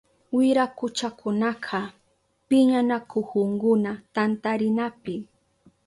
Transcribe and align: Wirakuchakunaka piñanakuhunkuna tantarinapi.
Wirakuchakunaka 0.37 1.79
piñanakuhunkuna 2.47 3.91
tantarinapi. 4.13 5.15